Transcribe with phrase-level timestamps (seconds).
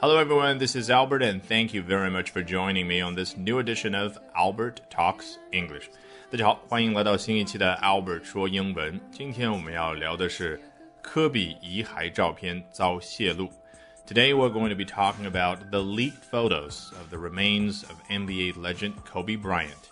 [0.00, 0.58] Hello, everyone.
[0.58, 3.94] This is Albert, and thank you very much for joining me on this new edition
[3.94, 5.88] of Albert Talks English.
[6.30, 9.00] 大家好，欢迎来到新一期的 Albert 说英文。
[9.10, 10.60] 今天我们要聊的是
[11.00, 13.48] 科比遗骸照片遭泄露。
[14.06, 18.94] Today we're going to be talking about the leaked photos of the remains of NBA legend
[19.10, 19.90] Kobe Bryant.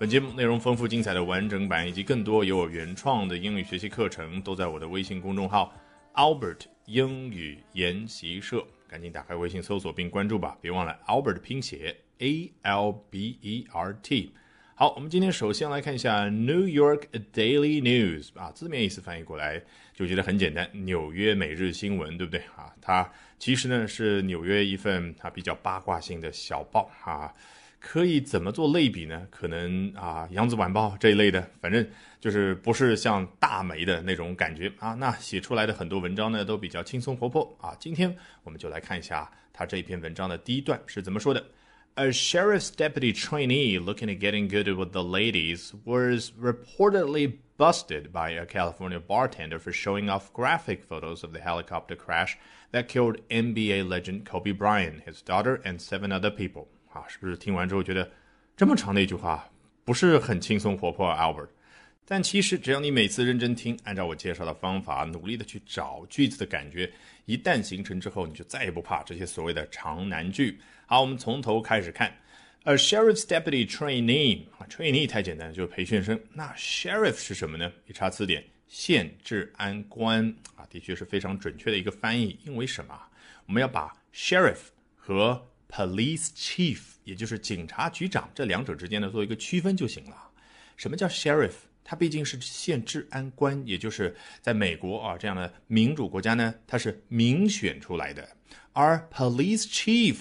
[0.00, 5.72] 本节目内容丰富精彩的完整版以及更多由我原创的英语学习课程，都在我的微信公众号
[6.14, 8.64] Albert 英语研习社。
[8.89, 14.31] 赶紧打开微信搜索并关注吧，别忘了 Albert 拼写 A L B E R T。
[14.79, 17.01] 好，我们今天首先来看一下 New York
[17.33, 19.61] Daily News 啊，字面意思翻译过来
[19.93, 22.73] 就觉得很简单，纽约每日新闻，对不对啊？
[22.79, 27.33] 它其实呢是纽约一份啊比较八卦性的小报啊。
[27.77, 29.27] 可以怎么做类比呢？
[29.29, 31.85] 可能啊，《扬子晚报》这一类的，反正
[32.21, 34.93] 就是不是像大媒的那种感觉啊。
[34.93, 37.75] 那写出来的很多文章呢，都比较轻松活泼啊。
[37.77, 41.45] 今天我们就来看一下他这篇文章的第一段是怎么说的
[41.98, 48.30] ：A sheriff's deputy trainee looking at getting good with the ladies was reportedly busted by
[48.30, 52.36] a California bartender for showing off graphic photos of the helicopter crash
[52.72, 56.66] that killed NBA legend Kobe Bryant, his daughter, and seven other people.
[56.92, 58.10] 啊，是不是听完之后觉得
[58.56, 59.50] 这么长的一句话
[59.84, 61.48] 不是很轻松活泼，Albert？
[62.09, 66.91] 但其实只要你每次认真听，按照我介绍的方法，努力的去找句子的感觉，
[67.25, 70.59] 一旦形成之后，你就再也不怕这些所谓的长难句。
[70.87, 72.11] 好，我们从头开始看。
[72.63, 76.19] A sheriff's deputy trainee 啊，trainee 太简单，就是培训生。
[76.33, 77.71] 那 sheriff 是什么呢？
[77.85, 82.39] 一查词典，县治安官啊，的确是非常准确的一个翻译。
[82.43, 82.99] 因为什么？
[83.45, 84.57] 我们要把 sheriff
[84.95, 90.31] 和 Police chief，也就是警察局长，这两者之间呢做一个区分就行了。
[90.75, 91.53] 什么叫 sheriff？
[91.83, 98.27] 他毕竟是县治安官，也就是在美国啊这样的民主国家呢，他是民选出来的。
[98.73, 100.17] 而 police chief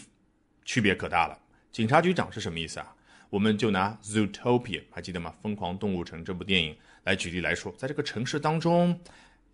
[0.65, 1.39] 区别可大了。
[1.71, 2.95] 警察局长是什么意思啊？
[3.31, 5.35] 我们就拿 Zootopia 还记得吗？
[5.43, 6.75] 疯狂动物城这部电影
[7.05, 8.99] 来举例来说，在这个城市当中，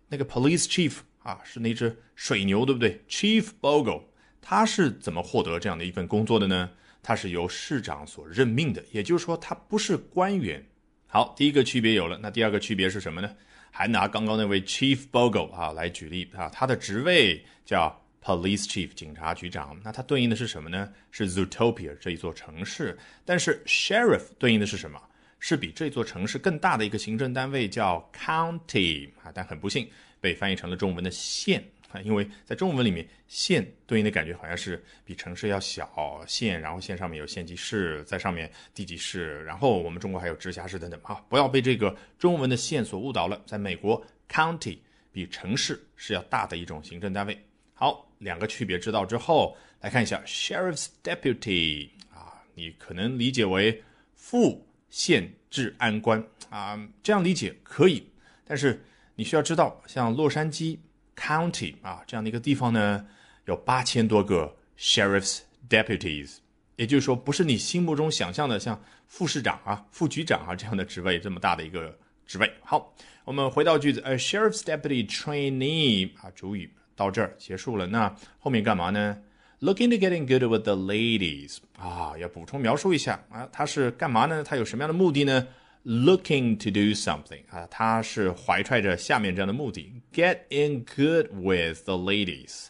[0.07, 4.03] 那个 police chief 啊是那只水牛，对不对？Chief Bogle。
[4.41, 6.69] 他是怎么获得这样的一份工作的呢？
[7.03, 10.65] 他是由市长所任命的，也就是说他不是官员。
[11.07, 13.35] 好，第一个区别有了，那第二个区别是什么呢？
[13.71, 20.91] 还拿刚刚那位 Chief Bogle 啊来举例啊，他的职位叫 Police Chief 警察局长，那他对应的是什么呢？
[21.11, 22.97] 是 Zootopia 这一座城市。
[23.23, 25.01] 但是 Sheriff 对应的是什么？
[25.39, 29.87] 是比这座城市更大的一个行政单位叫 County 啊，但很不幸
[30.19, 31.63] 被翻译成了中文的县。
[31.91, 43.41] 啊因为在中文里面，县对应的感觉好像是比城市要小，县，然后县上面有县级市，在上面地级市，然后我们中国还有直辖市等等啊，不要被这个中文的县所误导了。
[43.45, 44.77] 在美国，county
[45.11, 47.39] 比城市是要大的一种行政单位。
[47.73, 53.81] 好，两个区别知道之后，来看一下 sheriff's deputy 啊，你可能理解为
[54.13, 58.05] 副县治安官啊，这样理解可以，
[58.43, 58.83] 但是
[59.15, 60.77] 你需要知道，像洛杉矶。
[61.15, 63.05] County 啊，这样的一个地方呢，
[63.45, 65.39] 有八千多个 sheriff's
[65.69, 66.37] deputies，
[66.75, 72.51] 也就是说，不是你心目中想象的像副市长啊、副局长啊这样的职位这么大的一个职位。
[72.61, 72.93] 好，
[73.23, 77.87] 我们回到句子，a sheriff's deputy trainee 啊，主语到这儿结束了。
[77.87, 79.17] 那后面干嘛呢
[79.61, 84.43] ？Looking to getting good with the ladies 啊，要补充描述一下啊，他是干嘛呢？
[84.43, 85.47] 他有什么样的目的呢
[85.85, 92.67] ？looking to do something 啊，他是怀揣着下面这样的目的：get in good with the ladies。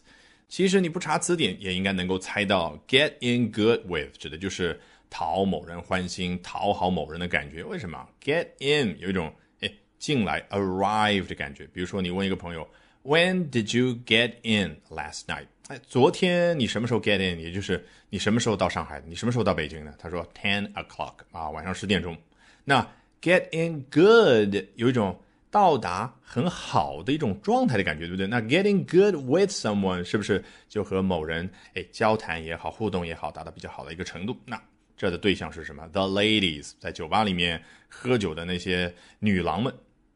[0.47, 7.63] 其实你不查词典也应该能够猜到，get in good with 指的就是讨某人欢心、讨好某人的感觉。
[7.63, 11.65] 为什么？get in 有一种哎进来 arrive 的感觉。
[11.73, 12.67] 比如说你问一个朋友
[13.03, 15.47] ，When did you get in last night？
[15.67, 17.39] 哎，昨天你什么时候 get in？
[17.39, 19.07] 也就是你什么时候到上海的？
[19.07, 19.93] 你什么时候到北京的？
[19.97, 22.15] 他说 ten o'clock 啊，晚上十点钟。
[22.63, 22.87] 那
[23.21, 28.27] Get in good 有一种到达很好的一种状态的感觉，对不对？
[28.27, 34.37] 那 getting good with someone 是不是就和某人哎交谈也好，互动也好，达到比较好的一个程度？
[34.45, 34.61] 那
[34.97, 39.73] 这的对象是什么？The ladies 在酒吧里面喝酒的那些女郎们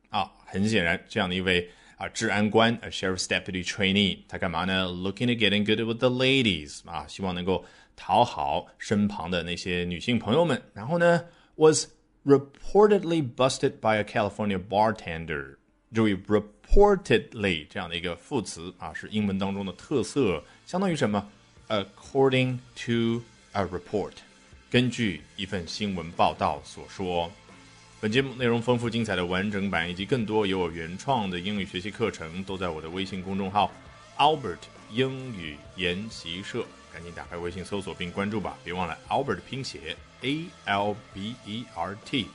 [0.10, 7.66] 啊，很显然这样的一位啊治安官，a sheriff's deputy trainee，他干嘛呢？Looking to getting good with the ladies 啊，希望能够
[7.96, 10.62] 讨好身旁的那些女性朋友们。
[10.74, 11.26] 然后呢
[11.56, 11.88] ，was
[12.30, 15.56] reportedly busted by a California bartender。
[15.92, 21.28] 注意 reportedly 这样的一个副词啊，是英文当中的特色，相当于什么
[21.68, 23.24] ？According to
[23.54, 24.12] a report，
[24.70, 27.32] 根据一份新闻报道所说。
[28.00, 33.72] 本节目内容丰富精彩的完整版以及更多由我原创的英语学习课程，都在我的微信公众号
[34.18, 34.60] Albert
[34.92, 36.64] 英语研习社。
[36.94, 42.28] 赶紧打开微信搜索并关注吧，别忘了 Albert 拼写 A L B E R T。